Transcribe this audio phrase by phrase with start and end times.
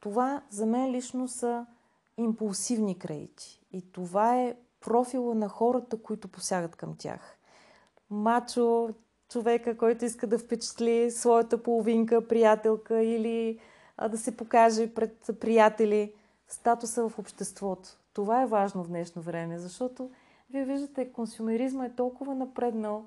[0.00, 1.66] Това за мен лично са
[2.16, 3.60] импулсивни кредити.
[3.72, 7.38] И това е профила на хората, които посягат към тях.
[8.10, 8.94] Мачо,
[9.28, 13.60] човека, който иска да впечатли своята половинка, приятелка или
[13.96, 16.12] а, да се покаже пред приятели
[16.48, 17.88] статуса в обществото.
[18.12, 20.10] Това е важно в днешно време, защото
[20.50, 23.04] вие виждате, консумеризма е толкова напреднал,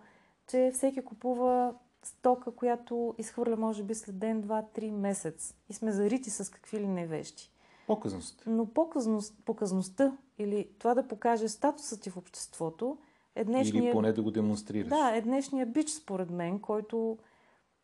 [0.47, 1.73] че всеки купува
[2.05, 5.55] стока, която изхвърля може би след ден, два, три месец.
[5.69, 7.51] И сме зарити с какви ли не вещи.
[7.87, 8.43] Показност.
[8.45, 12.97] Но показност, показността или това да покаже статуса ти в обществото
[13.35, 13.83] е днешния...
[13.83, 14.89] Или поне да го демонстрираш.
[14.89, 17.17] Да, е днешния бич, според мен, който,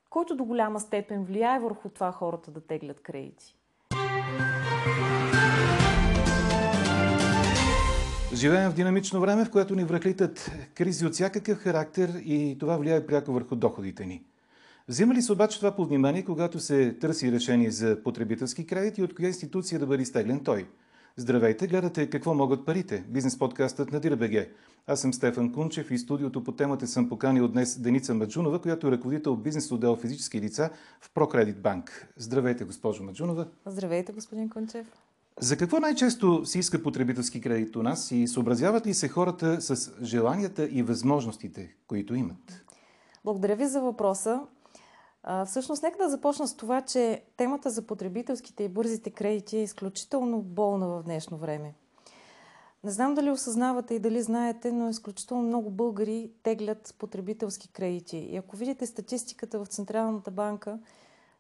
[0.10, 3.57] който до голяма степен влияе върху това хората да теглят кредити.
[8.38, 13.06] Живеем в динамично време, в което ни връхлитат кризи от всякакъв характер и това влияе
[13.06, 14.24] пряко върху доходите ни.
[14.88, 19.04] Взима ли се обаче това под внимание, когато се търси решение за потребителски кредит и
[19.04, 20.68] от коя институция да бъде изтеглен той?
[21.16, 23.04] Здравейте, гледате какво могат парите.
[23.08, 24.50] Бизнес подкастът на Дирабеге.
[24.88, 28.92] Аз съм Стефан Кунчев и студиото по темата съм поканил днес Деница Маджунова, която е
[28.92, 30.70] ръководител бизнес отдел физически лица
[31.02, 32.08] в Прокредит Банк.
[32.18, 33.48] Здравейте, госпожо Маджунова.
[33.66, 34.88] Здравейте, господин Кунчев.
[35.40, 39.92] За какво най-често се иска потребителски кредит у нас и съобразяват ли се хората с
[40.02, 42.66] желанията и възможностите, които имат?
[43.26, 44.42] Благодаря ви за въпроса.
[45.46, 50.42] Всъщност, нека да започна с това, че темата за потребителските и бързите кредити е изключително
[50.42, 51.74] болна в днешно време.
[52.84, 58.18] Не знам дали осъзнавате и дали знаете, но изключително много българи теглят потребителски кредити.
[58.18, 60.80] И ако видите статистиката в Централната банка,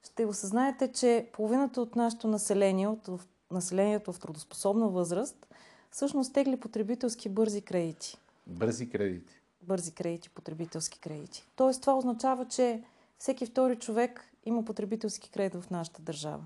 [0.03, 3.09] ще осъзнаете, че половината от нашето население, от
[3.52, 5.48] населението в трудоспособна възраст,
[5.92, 8.17] всъщност тегли потребителски бързи кредити.
[8.48, 9.34] Бързи кредити.
[9.62, 11.48] Бързи кредити, потребителски кредити.
[11.56, 12.84] Тоест това означава, че
[13.18, 16.44] всеки втори човек има потребителски кредит в нашата държава.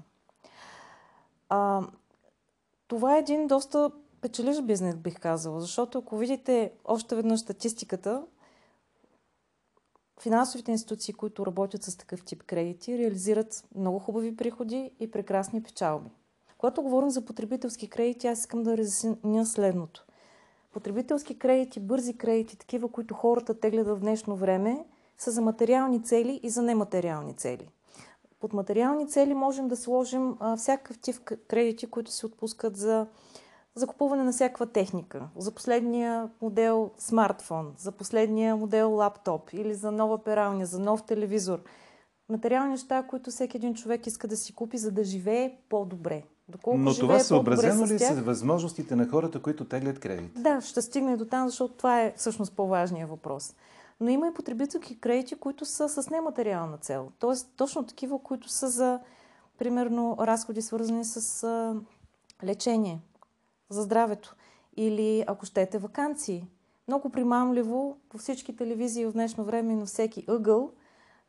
[1.50, 1.82] А,
[2.88, 3.92] това е един доста
[4.22, 8.24] печелиш бизнес, бих казала, защото ако видите още веднъж статистиката,
[10.22, 16.10] финансовите институции, които работят с такъв тип кредити, реализират много хубави приходи и прекрасни печалби.
[16.62, 20.06] Когато говорим за потребителски кредити, аз искам да разясня следното.
[20.74, 24.86] Потребителски кредити, бързи кредити, такива, които хората теглят в днешно време,
[25.18, 27.70] са за материални цели и за нематериални цели.
[28.40, 31.16] Под материални цели можем да сложим а, всякакъв тип
[31.48, 33.08] кредити, които се отпускат за
[33.76, 35.30] закупуване на всякаква техника.
[35.38, 41.64] За последния модел смартфон, за последния модел лаптоп или за нова пералня, за нов телевизор.
[42.30, 46.24] Материални неща, които всеки един човек иска да си купи, за да живее по-добре.
[46.50, 50.32] Доколко Но това съобразено ли с възможностите на хората, които теглят кредит?
[50.36, 53.56] Да, ще стигне до там, защото това е всъщност по-важният въпрос.
[54.00, 57.12] Но има и потребителски кредити, които са с нематериална цел.
[57.20, 59.00] Тоест, точно такива, които са за,
[59.58, 61.76] примерно, разходи свързани с а,
[62.44, 63.00] лечение,
[63.70, 64.36] за здравето.
[64.78, 66.48] Или, ако щете, вакансии.
[66.88, 70.72] Много примамливо по всички телевизии в днешно време и на всеки ъгъл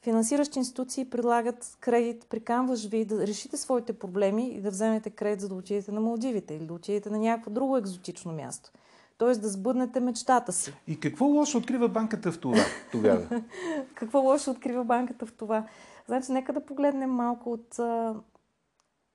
[0.02, 5.48] финансиращи институции предлагат кредит, приканваш ви да решите своите проблеми и да вземете кредит, за
[5.48, 8.70] да отидете на Малдивите или да отидете на някакво друго екзотично място.
[9.18, 10.74] Тоест да сбъднете мечтата си.
[10.86, 12.58] И какво лошо открива банката в това
[12.92, 13.42] тогава?
[13.94, 15.66] какво лошо открива банката в това?
[16.06, 18.14] Значи, нека да погледнем малко от а,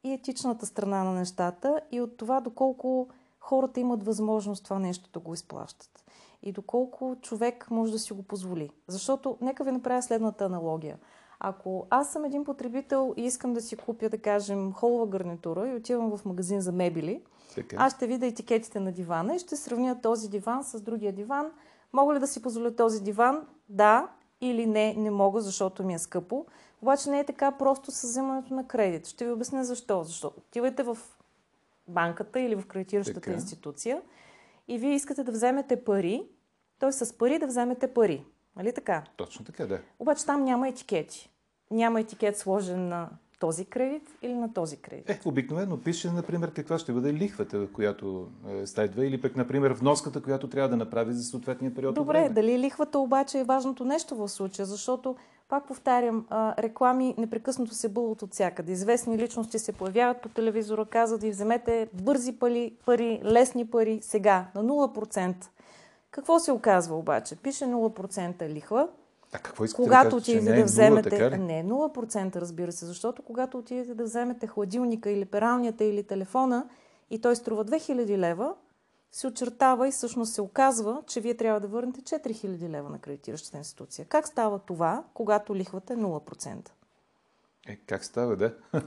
[0.03, 3.09] и етичната страна на нещата и от това доколко
[3.39, 6.03] хората имат възможност това нещо да го изплащат
[6.43, 8.69] и доколко човек може да си го позволи.
[8.87, 10.97] Защото, нека ви направя следната аналогия.
[11.39, 15.75] Ако аз съм един потребител и искам да си купя, да кажем, холова гарнитура и
[15.75, 17.21] отивам в магазин за мебели,
[17.55, 17.75] така.
[17.79, 21.51] аз ще видя етикетите на дивана и ще сравня този диван с другия диван.
[21.93, 23.47] Мога ли да си позволя този диван?
[23.69, 24.09] Да
[24.41, 26.45] или не, не мога, защото ми е скъпо.
[26.81, 29.07] Обаче не е така просто с вземането на кредит.
[29.07, 30.03] Ще ви обясня защо.
[30.03, 30.97] Защото отивайте в
[31.87, 34.01] банката или в кредитиращата институция
[34.67, 36.23] и вие искате да вземете пари,
[36.79, 36.91] т.е.
[36.91, 38.25] с пари да вземете пари.
[38.55, 39.03] Нали така?
[39.17, 39.79] Точно така, да.
[39.99, 41.29] Обаче там няма етикети.
[41.71, 45.09] Няма етикет сложен на този кредит или на този кредит.
[45.09, 50.21] Е, обикновено пише, например, каква ще бъде лихвата, която е, следва, или пък, например, вноската,
[50.21, 51.95] която трябва да направи за съответния период.
[51.95, 55.15] Добре, дали лихвата обаче е важното нещо в случая, защото,
[55.49, 56.25] пак повтарям,
[56.59, 58.71] реклами непрекъснато се бълват от всякъде.
[58.71, 64.47] Известни личности се появяват по телевизора, казват да вземете бързи пари, пари, лесни пари, сега,
[64.55, 65.35] на 0%.
[66.11, 67.35] Какво се оказва обаче?
[67.35, 68.87] Пише 0% лихва,
[69.33, 71.09] а какво искате когато да отидете да, да вземете...
[71.09, 71.37] 0, така ли?
[71.37, 76.67] Не, 0% разбира се, защото когато отидете да вземете хладилника или пералнята или телефона
[77.09, 78.53] и той струва 2000 лева,
[79.11, 83.57] се очертава и всъщност се оказва, че вие трябва да върнете 4000 лева на кредитиращата
[83.57, 84.05] институция.
[84.05, 86.69] Как става това, когато лихвата е 0%?
[87.67, 88.53] Е, как става, да?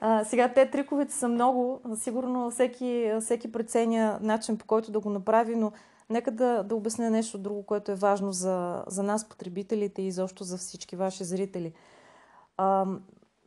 [0.00, 1.80] а, сега, те триковете са много.
[1.96, 5.72] Сигурно всеки, всеки преценя начин по който да го направи, но
[6.10, 10.44] нека да, да обясня нещо друго, което е важно за, за нас, потребителите и изобщо
[10.44, 11.72] за всички ваши зрители.
[12.56, 12.86] А,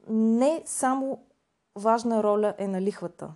[0.10, 1.24] не само
[1.76, 3.32] важна роля е на лихвата.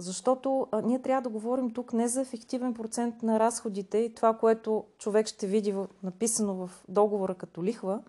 [0.00, 4.36] Защото а, ние трябва да говорим тук не за ефективен процент на разходите и това,
[4.36, 8.02] което човек ще види в, написано в договора като лихва,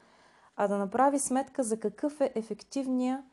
[0.56, 3.24] а да направи сметка за какъв е ефективния,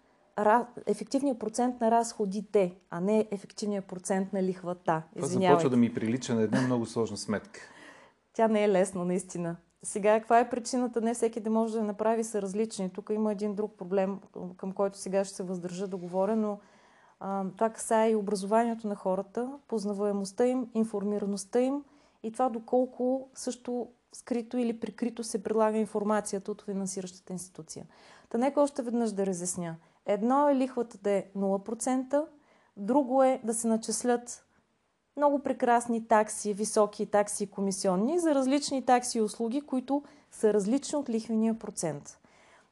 [0.87, 5.03] ефективния процент на разходите, а не ефективния процент на лихвата.
[5.17, 7.61] Това започва да ми прилича на една много сложна сметка.
[8.33, 9.57] Тя не е лесно, наистина.
[9.83, 11.01] Сега, каква е причината?
[11.01, 12.91] Не всеки да може да направи, са различни.
[12.91, 14.21] Тук има един друг проблем,
[14.57, 16.59] към който сега ще се въздържа да говоря, но
[17.57, 21.85] това касае и образованието на хората, познаваемостта им, информираността им
[22.23, 27.87] и това доколко също скрито или прикрито се прилага информацията от финансиращата институция.
[28.29, 29.77] Та нека още веднъж да разясня.
[30.07, 32.25] Едно е лихвата да е 0%,
[32.77, 34.45] друго е да се начислят
[35.17, 40.99] много прекрасни такси, високи такси и комисионни за различни такси и услуги, които са различни
[40.99, 42.19] от лихвения процент.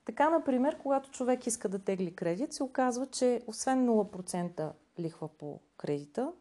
[0.07, 5.61] Така, например, когато човек иска да тегли кредит, се оказва, че освен 0% лихва по
[5.77, 6.33] кредита,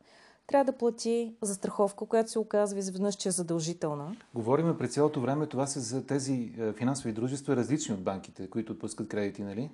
[0.47, 4.15] трябва да плати за страховка, която се оказва изведнъж, че е задължителна.
[4.33, 8.73] Говориме през цялото време, това са за тези е, финансови дружества различни от банките, които
[8.73, 9.71] отпускат кредити, нали?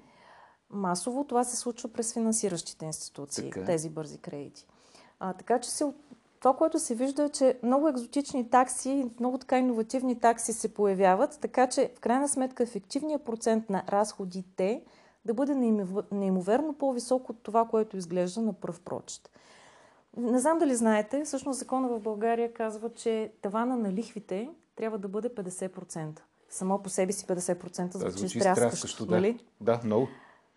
[0.69, 3.59] Масово това се случва през финансиращите институции, така.
[3.59, 3.65] Е.
[3.65, 4.67] тези бързи кредити.
[5.19, 5.85] А, така че се,
[6.41, 11.39] това, което се вижда е, че много екзотични такси, много така иновативни такси се появяват,
[11.41, 14.81] така че в крайна сметка ефективният процент на разходите
[15.25, 15.55] да бъде
[16.11, 19.29] неимоверно по-висок от това, което изглежда на пръв прочет.
[20.17, 25.07] Не знам дали знаете, всъщност закона в България казва, че тавана на лихвите трябва да
[25.07, 26.19] бъде 50%.
[26.49, 29.15] Само по себе си 50% звучи, звучи стряскащо, да.
[29.15, 29.39] нали?
[29.61, 30.07] Да, много.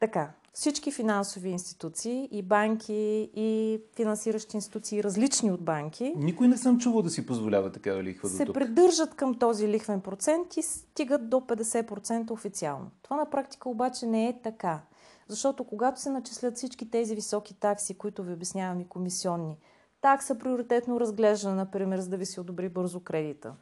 [0.00, 6.12] Така, всички финансови институции, и банки, и финансиращи институции, различни от банки.
[6.17, 10.56] Никой не съм чувал да си позволява такава лихва Се придържат към този лихвен процент
[10.56, 12.91] и стигат до 50% официално.
[13.03, 14.81] Това на практика обаче не е така.
[15.29, 19.59] Защото когато се начислят всички тези високи такси, които ви обяснявам и комисионни,
[20.01, 23.55] такса приоритетно разглеждане, например, за да ви се одобри бързо кредита,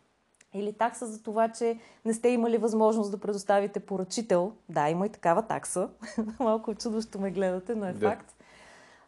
[0.54, 4.52] или такса за това, че не сте имали възможност да предоставите поръчител.
[4.68, 5.88] Да, има и такава такса.
[6.40, 8.10] Малко чудващо ме гледате, но е да.
[8.10, 8.34] факт.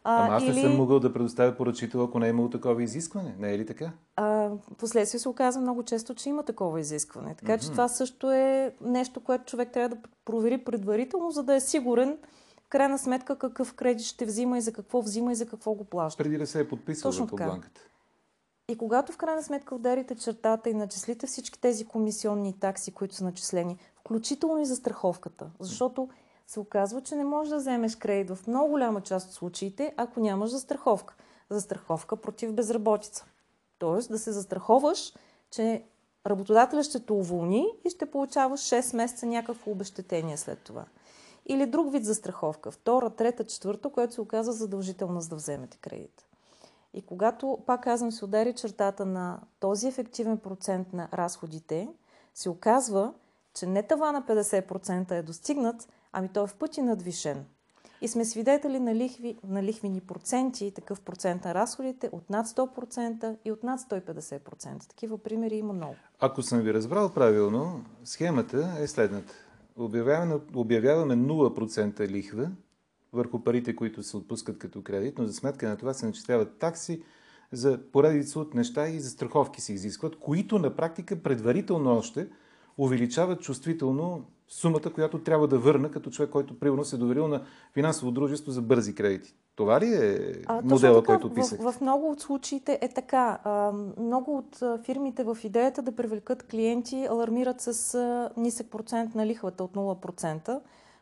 [0.07, 0.53] А, Ама аз или...
[0.53, 3.35] не съм могъл да предоставя поръчител, ако не е имало такова изискване.
[3.39, 3.91] Не е ли така?
[4.15, 7.35] А, последствие се оказва много често, че има такова изискване.
[7.35, 7.61] Така mm-hmm.
[7.61, 12.17] че това също е нещо, което човек трябва да провери предварително, за да е сигурен,
[12.65, 15.83] в крайна сметка какъв кредит ще взима и за какво взима и за какво го
[15.83, 16.23] плаща.
[16.23, 17.81] Преди да се е подписал Точно в банката.
[18.67, 23.23] И когато в крайна сметка ударите чертата и начислите всички тези комисионни такси, които са
[23.23, 26.09] начислени, включително и за страховката, защото
[26.47, 30.19] се оказва, че не можеш да вземеш кредит в много голяма част от случаите, ако
[30.19, 31.15] нямаш застраховка.
[31.49, 33.25] Застраховка против безработица.
[33.79, 35.13] Тоест да се застраховаш,
[35.51, 35.83] че
[36.25, 40.85] работодателя ще те уволни и ще получаваш 6 месеца някакво обещетение след това.
[41.45, 46.25] Или друг вид застраховка, втора, трета, четвърта, което се оказва задължителна за да вземете кредит.
[46.95, 51.89] И когато, пак казвам, се удари чертата на този ефективен процент на разходите,
[52.33, 53.13] се оказва,
[53.53, 57.45] че не това на 50% е достигнат, ами той е в пъти надвишен.
[58.01, 63.37] И сме свидетели на, лихви, на лихвени проценти, такъв процент на разходите от над 100%
[63.45, 64.89] и от над 150%.
[64.89, 65.95] Такива примери има много.
[66.19, 69.33] Ако съм ви разбрал правилно, схемата е следната.
[69.77, 72.51] Обявяваме, обявяваме 0% лихва
[73.15, 77.01] върху парите, които се отпускат като кредит, но за сметка на това се начисляват такси
[77.51, 82.27] за поредица от неща и за страховки се изискват, които на практика предварително още
[82.77, 87.41] увеличават чувствително сумата, която трябва да върна като човек, който примерно се е доверил на
[87.73, 89.35] финансово дружество за бързи кредити.
[89.55, 91.59] Това ли е а, модела, така, който писах?
[91.59, 93.39] В, в много от случаите е така.
[93.43, 99.25] А, много от фирмите в идеята да привлекат клиенти алармират с а, нисък процент на
[99.25, 100.59] лихвата от 0%,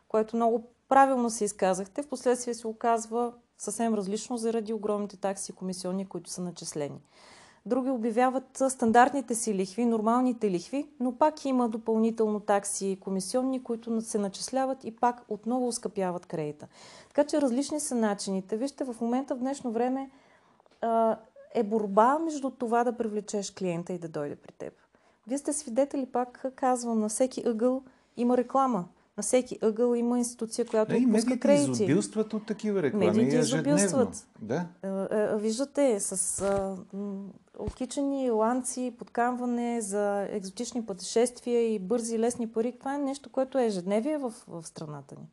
[0.08, 2.02] което много правилно се изказахте.
[2.02, 7.00] В последствие се оказва съвсем различно заради огромните такси и комисионни, които са начислени.
[7.66, 14.00] Други обявяват стандартните си лихви, нормалните лихви, но пак има допълнително такси и комисионни, които
[14.00, 16.66] се начисляват и пак отново ускъпяват кредита.
[17.08, 18.56] Така че различни са начините.
[18.56, 20.10] Вижте, в момента в днешно време
[21.54, 24.74] е борба между това да привлечеш клиента и да дойде при теб.
[25.26, 27.82] Вие сте свидетели, пак казвам, на всеки ъгъл
[28.16, 28.84] има реклама.
[29.16, 31.68] На всеки ъгъл има институция, която да, отпуска кредити.
[31.68, 34.28] Медиите изобилстват от такива реклами Медиите изобилстват.
[34.40, 34.66] Да.
[35.36, 36.44] Виждате, с
[37.58, 42.72] окичани, ланци, подкамване за екзотични пътешествия и бързи лесни пари.
[42.78, 45.28] Това е нещо, което е ежедневие в, в страната ни.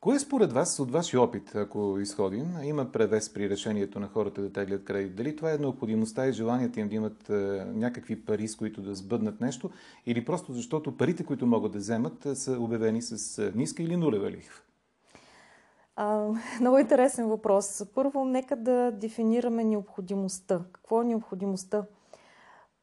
[0.00, 4.52] Кое според вас, от вашия опит, ако изходим, има превес при решението на хората да
[4.52, 5.16] теглят кредит?
[5.16, 7.32] Дали това е необходимостта и желанието им да имат е,
[7.74, 9.70] някакви пари, с които да сбъднат нещо,
[10.06, 13.96] или просто защото парите, които могат да вземат, е, са обявени с е, ниска или
[13.96, 14.60] нулева лихва?
[15.96, 16.28] А,
[16.60, 17.82] много интересен въпрос.
[17.94, 20.64] Първо, нека да дефинираме необходимостта.
[20.72, 21.84] Какво е необходимостта?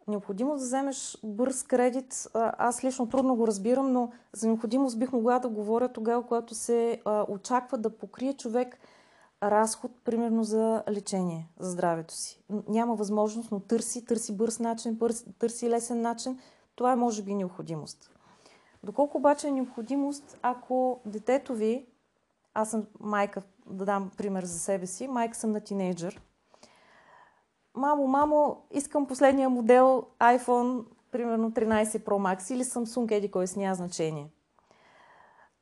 [0.08, 5.40] Необходимост да вземеш бърз кредит, аз лично трудно го разбирам, но за необходимост бих могла
[5.40, 8.78] да говоря тогава, когато се очаква да покрие човек
[9.44, 12.44] разход, примерно за лечение, за здравето си.
[12.68, 15.00] Няма възможност, но търси, търси бърз начин,
[15.40, 16.40] търси лесен начин.
[16.76, 18.12] Това е може би необходимост.
[18.84, 21.86] Доколко обаче е необходимост, ако детето ви
[22.54, 25.08] аз съм майка, да дам пример за себе си.
[25.08, 26.22] Майка съм на тинейджър.
[27.75, 33.60] Мамо, мамо, искам последния модел iPhone, примерно 13 Pro Max или Samsung, еди кой си
[33.60, 34.29] няма значение.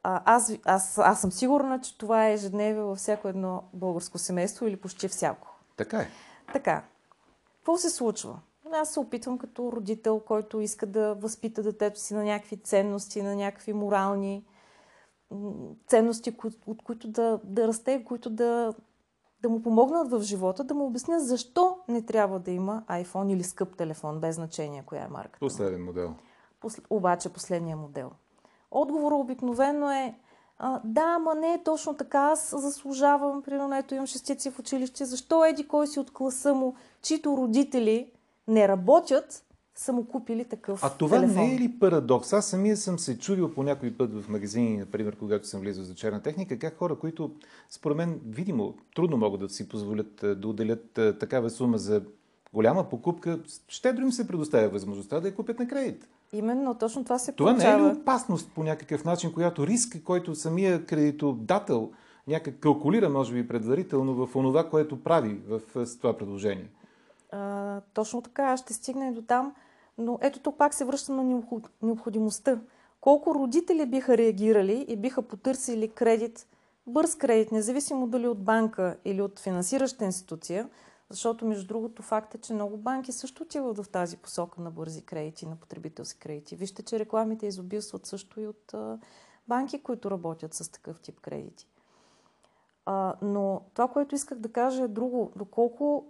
[0.03, 4.67] А, аз, аз, аз съм сигурна, че това е ежедневие във всяко едно българско семейство
[4.67, 5.47] или почти всяко.
[5.77, 6.07] Така е.
[6.53, 6.83] Така.
[7.55, 8.39] Какво се случва?
[8.71, 13.35] Аз се опитвам като родител, който иска да възпита детето си на някакви ценности, на
[13.35, 14.45] някакви морални
[15.87, 16.35] ценности,
[16.67, 18.73] от които да, да расте, които да,
[19.41, 23.43] да му помогнат в живота, да му обясня защо не трябва да има iPhone или
[23.43, 25.39] скъп телефон, без значение коя е марката.
[25.39, 26.15] Последен модел.
[26.59, 28.11] Пос, обаче последния модел.
[28.71, 30.15] Отговорът обикновено е
[30.57, 35.05] а, да, ама не е точно така, аз заслужавам, примерно ето имам шестици в училище,
[35.05, 38.11] защо еди кой си от класа му, чието родители
[38.47, 39.42] не работят,
[39.75, 41.35] са му купили такъв А това телефон.
[41.35, 42.33] не е ли парадокс?
[42.33, 45.95] Аз самия съм се чудил по някой път в магазини, например, когато съм влизал за
[45.95, 47.31] черна техника, как хора, които
[47.69, 52.01] според мен видимо трудно могат да си позволят е, да отделят е, такава сума за
[52.53, 56.07] голяма покупка, щедро им се предоставя възможността да я купят на кредит.
[56.33, 57.81] Именно, точно това се Това получава.
[57.83, 61.91] не е ли опасност по някакъв начин, която риск, който самия кредитодател
[62.27, 66.69] някак калкулира, може би, предварително в онова, което прави в е, това предложение?
[67.93, 69.55] Точно така, ще стигне до там.
[69.97, 71.43] Но ето тук пак се връща на
[71.81, 72.59] необходимостта.
[73.01, 76.47] Колко родители биха реагирали и биха потърсили кредит,
[76.87, 80.69] бърз кредит, независимо дали от банка или от финансираща институция,
[81.09, 85.01] защото, между другото, факт е, че много банки също отиват в тази посока на бързи
[85.01, 86.55] кредити, на потребителски кредити.
[86.55, 88.75] Вижте, че рекламите изобилстват също и от
[89.47, 91.67] банки, които работят с такъв тип кредити.
[93.21, 95.31] Но това, което исках да кажа е друго.
[95.35, 96.05] Доколко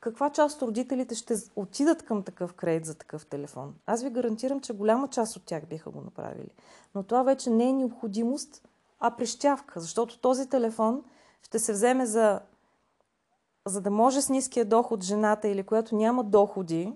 [0.00, 3.74] каква част от родителите ще отидат към такъв кредит за такъв телефон?
[3.86, 6.50] Аз ви гарантирам, че голяма част от тях биха го направили.
[6.94, 8.68] Но това вече не е необходимост,
[9.00, 11.04] а прищявка, защото този телефон
[11.42, 12.40] ще се вземе за,
[13.66, 16.92] за да може с ниския доход жената или която няма доходи,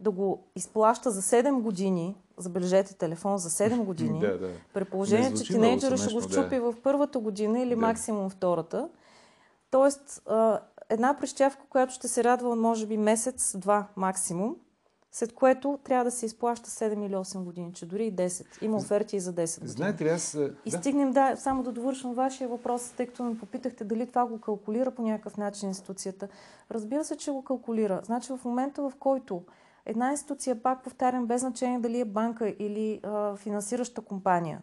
[0.00, 4.50] да го изплаща за 7 години, забележете телефон за 7 години, да, да.
[4.74, 6.60] при положение, че тинейджера ще го щупи да.
[6.60, 7.80] в първата година или да.
[7.80, 8.88] максимум втората.
[9.70, 10.22] Тоест,
[10.88, 14.56] една прищявка, която ще се радва може би месец-два максимум,
[15.12, 18.62] след което трябва да се изплаща 7 или 8 години, че дори и 10.
[18.62, 19.76] Има оферти и за 10 години.
[19.76, 20.38] Знаете ли, аз...
[20.64, 24.40] И стигнем, да, само да довършвам вашия въпрос, тъй като ме попитахте дали това го
[24.40, 26.28] калкулира по някакъв начин институцията.
[26.70, 28.00] Разбира се, че го калкулира.
[28.04, 29.42] Значи в момента, в който
[29.86, 34.62] една институция, пак повтарям, без значение дали е банка или а, финансираща компания,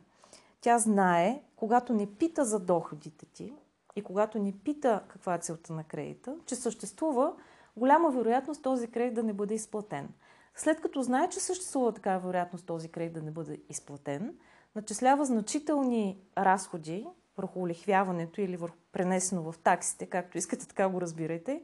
[0.61, 3.53] тя знае, когато не пита за доходите ти,
[3.95, 7.33] и когато ни пита каква е целта на кредита, че съществува
[7.77, 10.09] голяма вероятност този кредит да не бъде изплатен.
[10.55, 14.35] След като знае, че съществува такава вероятност този кредит да не бъде изплатен,
[14.75, 21.63] начислява значителни разходи върху улихвяването или върху пренесено в таксите, както искате, така го разбирайте,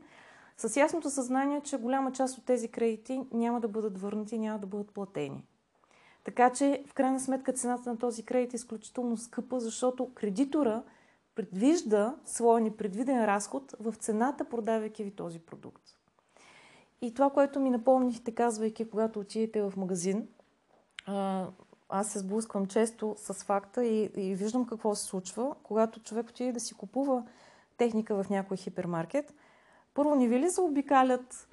[0.58, 4.68] с ясното съзнание, че голяма част от тези кредити няма да бъдат върнати, няма да
[4.68, 5.44] бъдат платени.
[6.24, 10.84] Така че, в крайна сметка, цената на този кредит е изключително скъпа, защото кредитора–
[11.36, 15.84] предвижда своя непредвиден разход в цената, продавайки ви този продукт.
[17.02, 20.28] И това, което ми напомнихте, казвайки, когато отидете в магазин,
[21.90, 26.52] аз се сблъсквам често с факта и, и виждам какво се случва, когато човек отиде
[26.52, 27.24] да си купува
[27.78, 29.34] техника в някой хипермаркет.
[29.94, 31.48] Първо, не ви ли заобикалят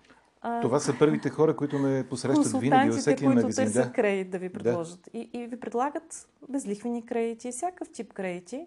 [0.62, 3.64] това са първите хора, които ме посрещат винаги във всеки които магазин.
[3.64, 3.92] търсят да.
[3.92, 5.00] кредит да ви предложат.
[5.12, 5.18] Да.
[5.18, 8.66] И, и ви предлагат безлихвени кредити, всякакъв тип кредити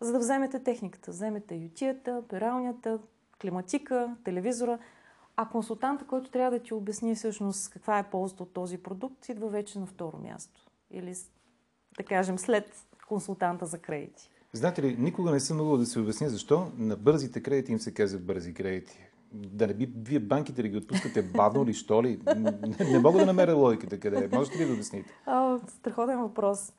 [0.00, 1.10] за да вземете техниката.
[1.10, 2.98] Вземете ютията, пералнята,
[3.42, 4.78] климатика, телевизора.
[5.36, 9.48] А консултанта, който трябва да ти обясни всъщност каква е ползата от този продукт, идва
[9.48, 10.66] вече на второ място.
[10.90, 11.14] Или,
[11.96, 14.30] да кажем, след консултанта за кредити.
[14.52, 17.94] Знаете ли, никога не съм могъл да се обясня защо на бързите кредити им се
[17.94, 18.98] казва бързи кредити.
[19.32, 22.20] Да не би вие банките да ги отпускате бавно ли, що ли?
[22.36, 24.36] Не, не мога да намеря логиката къде е.
[24.36, 25.10] Можете ли да обясните?
[25.26, 26.72] О, страхотен въпрос.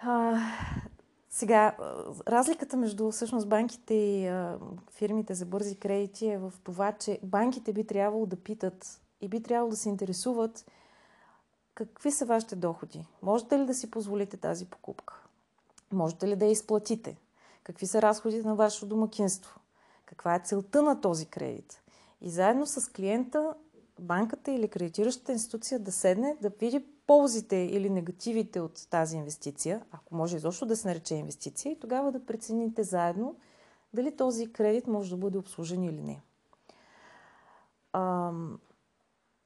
[0.00, 0.40] А,
[1.42, 1.76] сега,
[2.28, 4.58] разликата между всъщност банките и а,
[4.90, 9.42] фирмите за бързи кредити е в това, че банките би трябвало да питат и би
[9.42, 10.64] трябвало да се интересуват
[11.74, 13.04] какви са вашите доходи.
[13.22, 15.22] Можете ли да си позволите тази покупка?
[15.92, 17.16] Можете ли да я изплатите?
[17.64, 19.60] Какви са разходите на вашето домакинство?
[20.06, 21.82] Каква е целта на този кредит?
[22.20, 23.54] И заедно с клиента,
[24.00, 30.14] банката или кредитиращата институция да седне, да види ползите или негативите от тази инвестиция, ако
[30.14, 33.36] може изобщо да се нарече инвестиция, и тогава да прецените заедно
[33.94, 36.22] дали този кредит може да бъде обслужен или не.
[37.92, 38.32] А,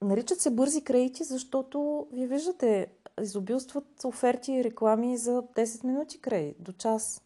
[0.03, 2.87] наричат се бързи кредити, защото вие виждате,
[3.23, 7.23] изобилстват оферти и реклами за 10 минути кредит, до час.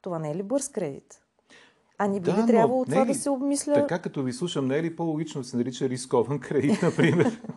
[0.00, 1.23] Това не е ли бърз кредит?
[1.98, 3.74] А не би да, ли трябвало това е ли, да се обмисля?
[3.74, 7.40] Така като ви слушам, не е ли по-логично да се нарича рискован кредит, например?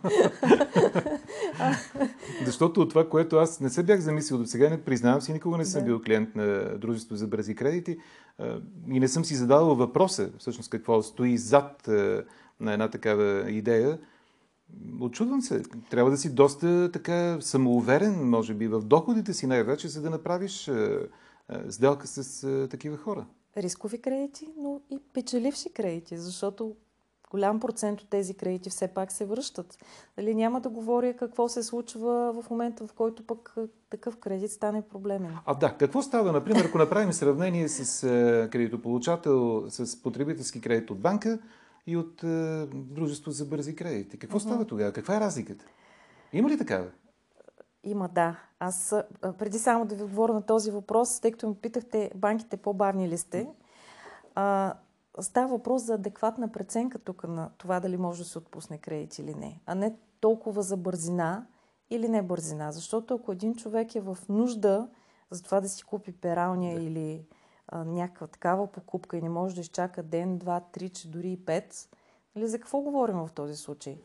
[2.46, 5.58] Защото от това, което аз не се бях замислил до сега, не признавам си, никога
[5.58, 5.86] не съм да.
[5.86, 7.98] бил клиент на дружество за бързи кредити
[8.90, 11.88] и не съм си задавал въпроса, всъщност какво стои зад
[12.60, 14.00] на една такава идея.
[15.02, 15.64] Очудвам се.
[15.90, 20.72] Трябва да си доста така самоуверен, може би, в доходите си най-вече, за да направиш
[21.70, 23.26] сделка с такива хора
[23.58, 26.76] рискови кредити, но и печеливши кредити, защото
[27.32, 29.78] голям процент от тези кредити все пак се връщат.
[30.18, 33.56] Дали няма да говоря какво се случва в момента, в който пък
[33.90, 35.38] такъв кредит стане проблемен.
[35.46, 38.02] А да, какво става, например, ако направим сравнение с
[38.52, 41.40] кредитополучател, с потребителски кредит от банка
[41.88, 44.20] и от е, дружество за бързи кредити?
[44.20, 44.44] Какво uh-huh.
[44.44, 44.92] става тогава?
[44.92, 45.66] Каква е разликата?
[46.34, 46.88] Има ли такава?
[47.88, 48.40] Има, да.
[48.60, 48.96] Аз
[49.38, 53.18] преди само да ви отговоря на този въпрос, тъй като ме питахте банките по-бавни ли
[53.18, 53.50] сте,
[54.36, 54.74] а,
[55.20, 59.36] става въпрос за адекватна преценка тук на това дали може да се отпусне кредит или
[59.36, 61.48] не, а не толкова за бързина
[61.90, 62.72] или не бързина.
[62.72, 64.90] Защото ако един човек е в нужда
[65.32, 66.82] за това да си купи пералня да.
[66.82, 67.26] или
[67.68, 71.46] а, някаква такава покупка и не може да изчака ден, два, три, че дори и
[71.46, 71.90] пет,
[72.36, 74.02] нали, за какво говорим в този случай?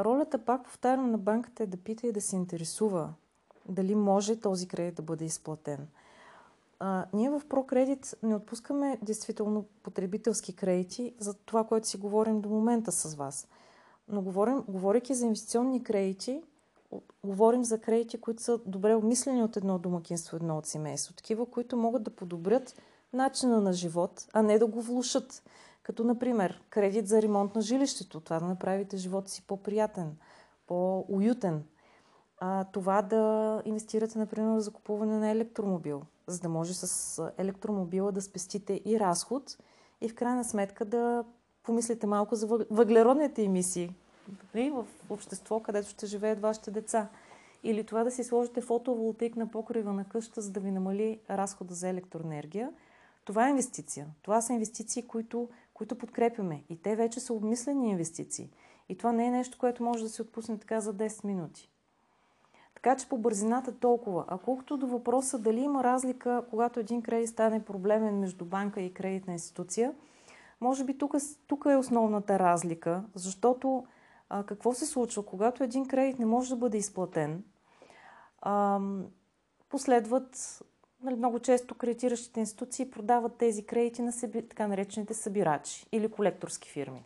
[0.00, 3.14] Ролята, пак повтарям, на банката е да пита и да се интересува
[3.68, 5.88] дали може този кредит да бъде изплатен.
[6.80, 12.48] А, ние в ProCredit не отпускаме действително потребителски кредити за това, което си говорим до
[12.48, 13.48] момента с вас.
[14.08, 16.42] Но говорим, говоряки за инвестиционни кредити,
[17.24, 21.14] говорим за кредити, които са добре обмислени от едно домакинство, едно от семейство.
[21.14, 22.82] Такива, които могат да подобрят
[23.12, 25.42] начина на живот, а не да го влушат.
[25.88, 30.16] Като, например, кредит за ремонт на жилището, това да направите живота си по-приятен,
[30.66, 31.64] по-уютен.
[32.40, 38.22] А, това да инвестирате, например, за купуване на електромобил, за да може с електромобила да
[38.22, 39.58] спестите и разход
[40.00, 41.24] и в крайна сметка да
[41.62, 43.90] помислите малко за въглеродните емисии
[44.54, 47.08] нали, в общество, където ще живеят вашите деца.
[47.62, 51.74] Или това да си сложите фотоволтаик на покрива на къща, за да ви намали разхода
[51.74, 52.70] за електроенергия.
[53.28, 54.06] Това е инвестиция.
[54.22, 55.48] Това са инвестиции, които
[55.78, 56.64] които подкрепяме.
[56.68, 58.50] И те вече са обмислени инвестиции.
[58.88, 61.70] И това не е нещо, което може да се отпусне така за 10 минути.
[62.74, 64.24] Така че по бързината толкова.
[64.28, 68.94] А колкото до въпроса дали има разлика, когато един кредит стане проблемен между банка и
[68.94, 69.94] кредитна институция,
[70.60, 71.14] може би тук,
[71.46, 73.86] тук е основната разлика, защото
[74.28, 75.22] а, какво се случва?
[75.22, 77.44] Когато един кредит не може да бъде изплатен,
[78.42, 78.80] а,
[79.68, 80.62] последват
[81.02, 86.70] нали, много често кредитиращите институции продават тези кредити на съби, така наречените събирачи или колекторски
[86.70, 87.04] фирми.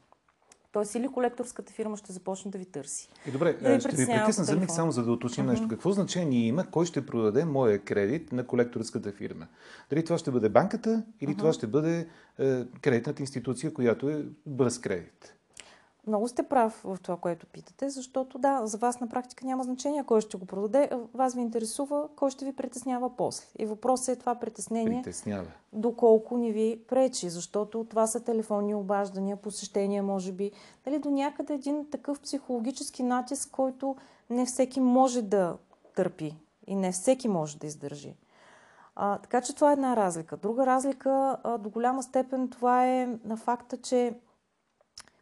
[0.73, 3.09] Тоест или колекторската фирма ще започне да ви търси.
[3.29, 5.51] И добре, да ви ще ви прекъсна за миг само за да уточним uh-huh.
[5.51, 5.69] нещо.
[5.69, 9.47] Какво значение има кой ще продаде моя кредит на колекторската фирма?
[9.91, 11.39] Дали това ще бъде банката или uh-huh.
[11.39, 15.35] това ще бъде е, кредитната институция, която е бърз кредит?
[16.07, 20.05] Много сте прав в това, което питате, защото да, за вас на практика няма значение
[20.05, 20.91] кой ще го продаде.
[21.15, 23.47] Вас ви интересува кой ще ви притеснява после.
[23.59, 25.03] И въпросът е това притеснение.
[25.03, 25.47] Притеснява.
[25.73, 30.51] Доколко ни ви пречи, защото това са телефонни обаждания, посещения, може би.
[30.85, 33.97] Дали до някъде един такъв психологически натиск, който
[34.31, 35.57] не всеки може да
[35.95, 36.37] търпи
[36.67, 38.15] и не всеки може да издържи.
[38.97, 40.37] А, така че това е една разлика.
[40.37, 44.15] Друга разлика а, до голяма степен това е на факта, че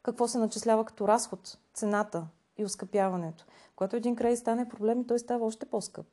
[0.03, 2.27] какво се начислява като разход, цената
[2.59, 3.47] и оскъпяването.
[3.77, 6.07] Когато един кредит стане проблем, той става още по-скъп.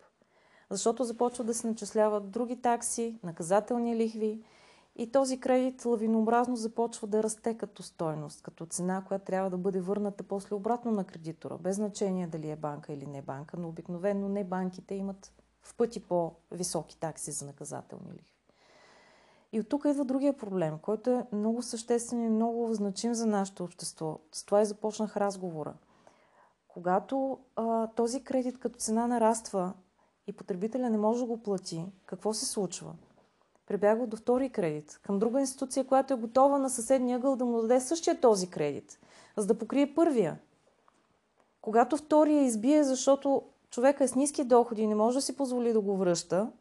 [0.69, 4.43] Защото започва да се начисляват други такси, наказателни лихви
[4.95, 9.81] и този кредит лавинообразно започва да расте като стойност, като цена, която трябва да бъде
[9.81, 14.29] върната после обратно на кредитора, без значение дали е банка или не банка, но обикновено
[14.29, 18.36] не банките имат в пъти по-високи такси за наказателни лихви.
[19.51, 23.63] И от тук идва другия проблем, който е много съществен и много значим за нашето
[23.63, 24.19] общество.
[24.31, 25.73] С това и започнах разговора.
[26.67, 29.73] Когато а, този кредит като цена нараства
[30.27, 32.93] и потребителя не може да го плати, какво се случва?
[33.67, 37.61] Прибягва до втори кредит към друга институция, която е готова на съседния ъгъл да му
[37.61, 38.99] даде същия този кредит,
[39.37, 40.39] за да покрие първия.
[41.61, 45.73] Когато втория избие, защото човека е с ниски доходи и не може да си позволи
[45.73, 46.51] да го връща,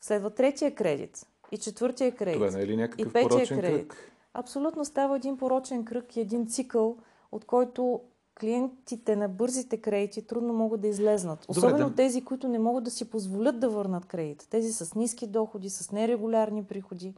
[0.00, 2.34] следва третия кредит и четвъртия кредит.
[2.34, 3.88] Това не е ли някакъв порочен кредит.
[3.88, 4.12] кръг?
[4.34, 6.96] Абсолютно става един порочен кръг и един цикъл,
[7.32, 8.00] от който
[8.40, 11.46] клиентите на бързите кредити трудно могат да излезнат.
[11.48, 11.94] Особено Добре, да...
[11.94, 14.46] тези, които не могат да си позволят да върнат кредит.
[14.50, 17.14] Тези с ниски доходи, с нерегулярни приходи.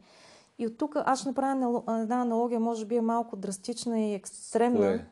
[0.59, 4.79] И от тук аз ще направя една аналогия, може би е малко драстична и екстремна.
[4.79, 5.05] Кое?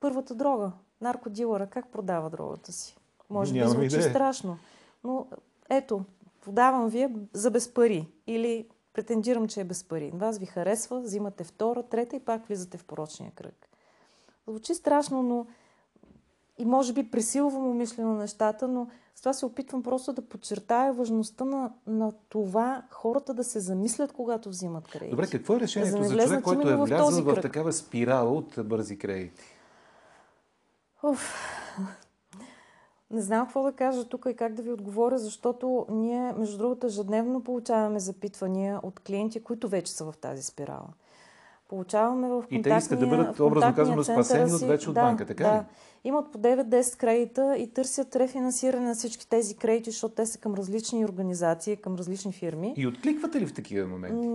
[0.00, 0.72] Първата дрога.
[1.00, 2.96] Наркодилъра как продава дрогата си?
[3.30, 4.10] Може би звучи идея.
[4.10, 4.58] страшно.
[5.04, 5.26] Но
[5.70, 6.04] ето,
[6.48, 8.08] подавам вие за без пари.
[8.26, 10.10] Или претендирам, че е без пари.
[10.14, 13.68] Вас ви харесва, взимате втора, трета и пак влизате в порочния кръг.
[14.46, 15.46] Звучи страшно, но
[16.58, 21.44] и може би пресилвам умишлено нещата, но с това се опитвам просто да подчертая важността
[21.44, 25.10] на, на това хората да се замислят, когато взимат кредити.
[25.10, 28.54] Добре, какво е решението за, за човек, който е влязъл в, в такава спирала от
[28.64, 29.42] бързи кредити?
[31.02, 31.34] Уф.
[33.10, 36.86] Не знам какво да кажа тук и как да ви отговоря, защото ние, между другото,
[36.86, 40.88] ежедневно получаваме запитвания от клиенти, които вече са в тази спирала.
[41.68, 45.02] Получаваме в контактния, И те искат да бъдат, образно казано, спасени от вече от да,
[45.02, 45.58] банка, така да.
[45.58, 45.62] ли?
[46.04, 50.54] Имат по 9-10 кредита и търсят рефинансиране на всички тези кредити, защото те са към
[50.54, 52.74] различни организации, към различни фирми.
[52.76, 54.28] И откликвате ли в такива моменти?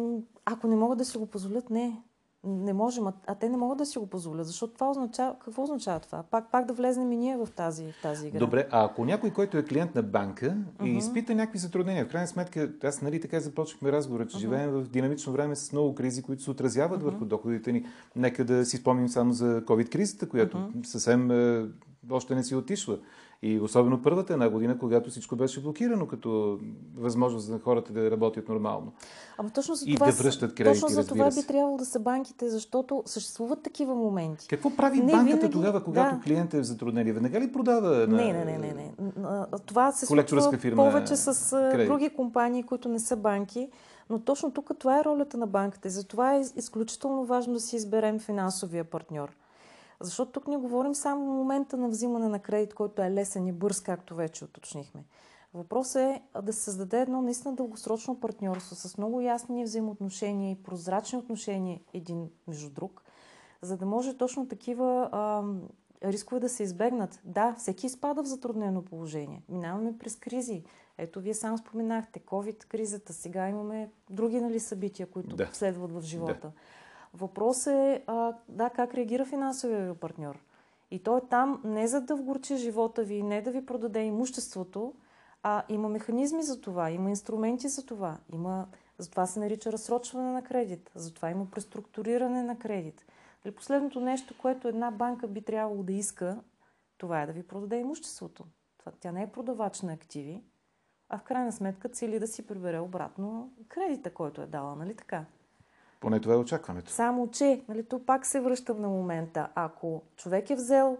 [0.46, 2.02] Ако не могат да си го позволят, не
[2.46, 5.64] не можем, а, а те не могат да си го позволят, защото това означава, какво
[5.64, 6.24] означава това?
[6.32, 8.40] Пак, пак да влезнем и ние в тази, в тази игра.
[8.40, 10.88] Добре, а ако някой, който е клиент на банка uh-huh.
[10.88, 14.40] и изпита някакви затруднения, в крайна сметка, аз нали така започнахме разговора, че uh-huh.
[14.40, 17.06] живеем в динамично време с много кризи, които се отразяват uh-huh.
[17.06, 17.86] върху доходите ни.
[18.16, 20.86] Нека да си спомним само за COVID-кризата, която uh-huh.
[20.86, 21.66] съвсем е,
[22.10, 22.98] още не си отишла.
[23.46, 26.60] И особено първата една година, когато всичко беше блокирано като
[26.98, 28.92] възможност за хората да работят нормално.
[29.38, 32.00] Ама точно за и това, да връщат кредити, Точно за това би трябвало да са
[32.00, 34.48] банките, защото съществуват такива моменти.
[34.48, 35.54] Какво прави не, банката винаги...
[35.54, 36.22] тогава, когато да.
[36.22, 37.14] клиентът е в затруднение?
[37.14, 38.08] Веднага ли продава на...
[38.08, 38.74] Не, не, не, не.
[38.74, 38.94] не.
[39.66, 41.88] Това се случва фирма повече с кредит.
[41.88, 43.70] други компании, които не са банки.
[44.10, 45.88] Но точно тук това е ролята на банката.
[45.88, 49.30] И затова е изключително важно да си изберем финансовия партньор.
[50.00, 53.82] Защото тук не говорим само момента на взимане на кредит, който е лесен и бърз,
[53.82, 55.04] както вече уточнихме.
[55.54, 61.20] Въпросът е да се създаде едно наистина дългосрочно партньорство с много ясни взаимоотношения и прозрачни
[61.20, 63.04] отношения един между друг,
[63.62, 65.44] за да може точно такива а,
[66.04, 67.20] рискове да се избегнат.
[67.24, 69.44] Да, всеки изпада в затруднено положение.
[69.50, 70.64] Минаваме през кризи.
[70.98, 73.14] Ето, вие сам споменахте COVID-кризата.
[73.14, 75.50] Сега имаме други нали, събития, които да.
[75.54, 76.34] следват в живота.
[76.42, 76.52] Да.
[77.14, 80.40] Въпросът е а, да, как реагира финансовия ви партньор.
[80.92, 84.94] И той е там не за да вгорчи живота ви, не да ви продаде имуществото,
[85.44, 88.18] а има механизми за това, има инструменти за това.
[88.34, 93.06] Има, затова се нарича разсрочване на кредит, затова има преструктуриране на кредит.
[93.44, 96.42] Дали последното нещо, което една банка би трябвало да иска,
[96.98, 98.44] това е да ви продаде имуществото.
[99.00, 100.44] Тя не е продавач на активи,
[101.10, 105.26] а в крайна сметка цели да си прибере обратно кредита, който е дала, нали така?
[106.04, 106.92] Поне това е очакването.
[106.92, 109.48] Само, че, нали, то пак се връщам на момента.
[109.56, 110.98] Ако човек е взел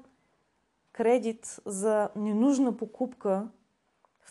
[0.94, 3.48] кредит за ненужна покупка,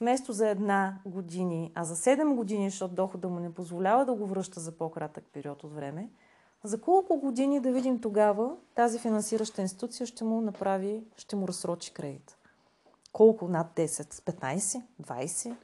[0.01, 4.27] вместо за една години, а за 7 години, защото дохода му не позволява да го
[4.27, 6.09] връща за по-кратък период от време,
[6.65, 11.93] за колко години да видим тогава тази финансираща институция ще му направи, ще му разсрочи
[11.93, 12.37] кредит?
[13.13, 13.49] Колко?
[13.49, 13.87] Над 10?
[13.87, 14.83] 15?
[15.03, 15.55] 20?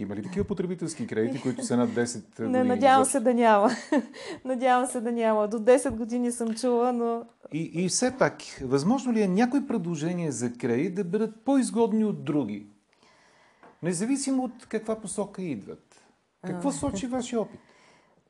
[0.00, 2.52] Има ли такива потребителски кредити, които са над 10 години?
[2.52, 3.70] Не, надявам се да няма.
[4.44, 5.48] надявам се да няма.
[5.48, 7.26] До 10 години съм чула, но...
[7.52, 12.24] И, и все пак, възможно ли е някои предложения за кредит да бъдат по-изгодни от
[12.24, 12.66] други?
[13.82, 16.04] Независимо от каква посока идват.
[16.46, 17.60] Какво сочи вашия опит?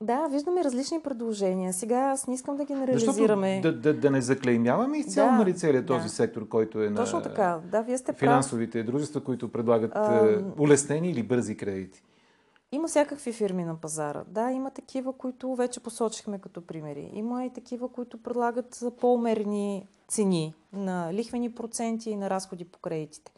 [0.04, 1.72] Да, виждаме различни предложения.
[1.72, 3.60] Сега аз не искам да ги реализираме.
[3.62, 6.08] Да, да, да не заклеймяваме изцяло да, нали, целият този да.
[6.08, 7.60] сектор, който е Точно на така.
[7.70, 8.86] Да, вие сте финансовите прав.
[8.86, 10.42] дружества, които предлагат а...
[10.58, 12.02] улеснени или бързи кредити.
[12.72, 14.24] Има всякакви фирми на пазара.
[14.28, 17.10] Да, има такива, които вече посочихме като примери.
[17.14, 23.32] Има и такива, които предлагат по-умерени цени на лихвени проценти и на разходи по кредитите.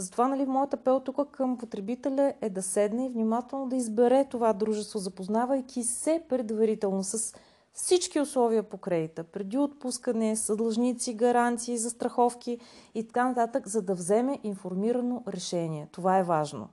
[0.00, 4.52] Затова нали, моят апел тук към потребителя е да седне и внимателно да избере това
[4.52, 7.34] дружество, запознавайки се предварително с
[7.72, 12.58] всички условия по кредита, преди отпускане, съдлъжници, гаранции, застраховки
[12.94, 15.88] и така нататък, за да вземе информирано решение.
[15.92, 16.68] Това е важно.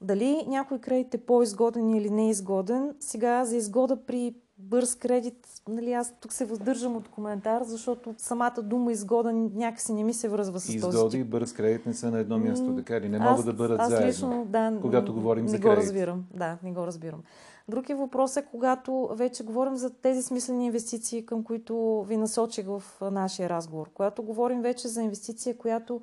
[0.00, 5.92] Дали някой кредит е по-изгоден или не изгоден, сега за изгода при бърз кредит, нали,
[5.92, 10.60] аз тук се въздържам от коментар, защото самата дума изгоден някакси не ми се връзва
[10.60, 13.08] с Изгоди този Изгоди и бърз кредит не са на едно място, така ли?
[13.08, 15.78] Не аз, могат да бъдат аз заедно, лично, да, когато говорим не за го кредит.
[15.78, 16.24] разбирам.
[16.34, 17.22] Да, не го разбирам.
[17.68, 22.66] Друг е въпрос е, когато вече говорим за тези смислени инвестиции, към които ви насочих
[22.66, 23.90] в нашия разговор.
[23.94, 26.00] Когато говорим вече за инвестиция, която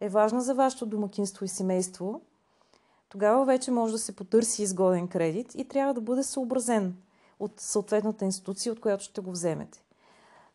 [0.00, 2.20] е важна за вашето домакинство и семейство,
[3.08, 6.94] тогава вече може да се потърси изгоден кредит и трябва да бъде съобразен
[7.40, 9.82] от съответната институция, от която ще го вземете.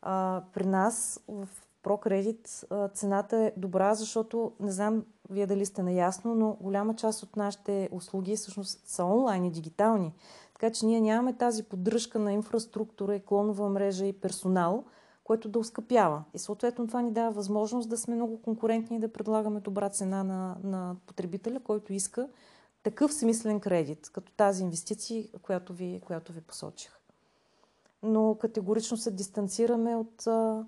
[0.02, 1.48] А, при нас в
[1.84, 7.36] ProCredit цената е добра, защото не знам вие дали сте наясно, но голяма част от
[7.36, 10.14] нашите услуги всъщност са онлайн и дигитални.
[10.54, 14.84] Така че ние нямаме тази поддръжка на инфраструктура и клонова мрежа и персонал,
[15.24, 16.24] което да ускъпява.
[16.34, 20.24] И съответно това ни дава възможност да сме много конкурентни и да предлагаме добра цена
[20.24, 22.30] на, на потребителя, който иска
[22.90, 26.92] такъв смислен кредит, като тази инвестиция, която ви, която ви посочих.
[28.04, 30.66] Но категорично се дистанцираме от а,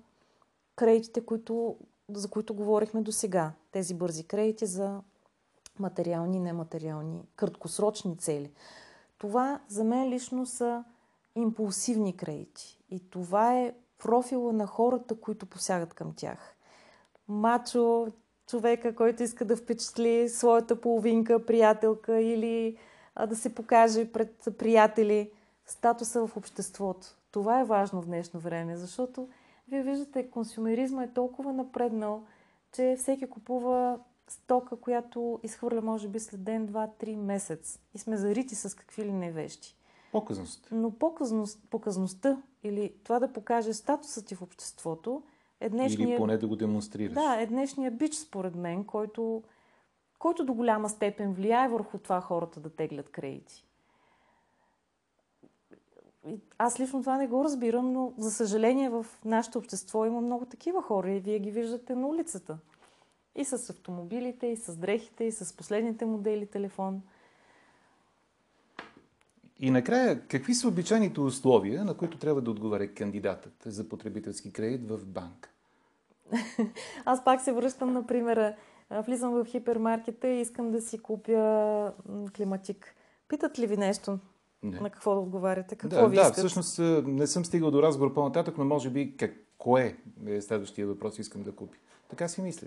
[0.76, 1.76] кредитите, които,
[2.08, 3.52] за които говорихме до сега.
[3.72, 5.00] Тези бързи кредити за
[5.78, 8.52] материални и нематериални, краткосрочни цели.
[9.18, 10.84] Това за мен лично са
[11.34, 12.78] импулсивни кредити.
[12.90, 16.56] И това е профила на хората, които посягат към тях.
[17.28, 18.08] Мачо,
[18.52, 22.76] човека, който иска да впечатли своята половинка, приятелка или
[23.14, 25.30] а, да се покаже пред приятели,
[25.66, 27.06] статуса в обществото.
[27.30, 29.28] Това е важно в днешно време, защото
[29.68, 32.22] вие виждате, консумеризма е толкова напреднал,
[32.72, 37.78] че всеки купува стока, която изхвърля може би след ден, два, три месец.
[37.94, 39.76] И сме зарити с какви ли не вещи.
[40.12, 40.68] Показност.
[40.72, 45.22] Но показност, показността или това да покаже статуса ти в обществото
[45.62, 46.08] е днешния...
[46.08, 47.14] Или поне да го демонстрираш.
[47.14, 49.42] Да, е днешния бич, според мен, който,
[50.18, 53.64] който до голяма степен влияе върху това хората да теглят кредити.
[56.58, 60.82] Аз лично това не го разбирам, но за съжаление в нашето общество има много такива
[60.82, 62.58] хора и вие ги виждате на улицата.
[63.36, 67.02] И с автомобилите, и с дрехите, и с последните модели телефон.
[69.58, 74.88] И накрая, какви са обичайните условия, на които трябва да отговаря кандидатът за потребителски кредит
[74.88, 75.51] в банк?
[77.04, 78.54] Аз пак се връщам на примера.
[78.90, 81.92] Влизам в хипермаркета и искам да си купя
[82.36, 82.94] климатик.
[83.28, 84.18] Питат ли ви нещо?
[84.62, 84.80] Не.
[84.80, 85.76] На какво да отговаряте?
[85.76, 86.36] Какво да, ви да, искат?
[86.36, 91.18] всъщност не съм стигал до разговор по-нататък, но може би какво е, е следващия въпрос
[91.18, 91.76] искам да купя.
[92.08, 92.66] Така си мисля.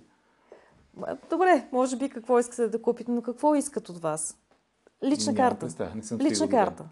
[1.30, 4.38] Добре, може би какво искате да купите, но какво искат от вас?
[5.04, 5.60] Лична Няма карта.
[5.60, 6.90] Представа, не съм лична карта.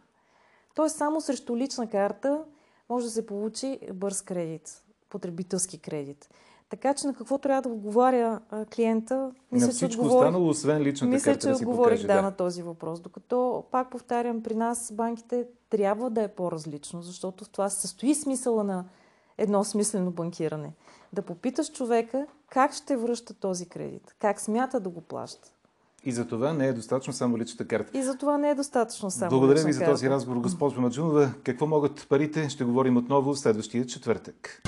[0.76, 2.44] Тоест само срещу лична карта
[2.90, 6.30] може да се получи бърз кредит, потребителски кредит.
[6.74, 8.40] Така че на какво трябва да отговаря
[8.76, 9.32] клиента?
[9.52, 12.22] Мисля, на всичко отговорих, останало, освен личната мисля, карта че да си отговорих да, да
[12.22, 13.00] на този въпрос.
[13.00, 18.16] Докато, пак повтарям, при нас банките трябва да е по-различно, защото в това се състои
[18.16, 18.86] смисъла на
[19.38, 20.74] едно смислено банкиране.
[21.14, 25.50] Да попиташ човека как ще връща този кредит, как смята да го плаща.
[26.06, 27.98] И за това не е достатъчно само личната карта.
[27.98, 31.32] И за това не е достатъчно само Благодаря ви за този разговор, госпожо Маджунова.
[31.44, 32.50] Какво могат парите?
[32.50, 34.62] Ще говорим отново в следващия четвъртък.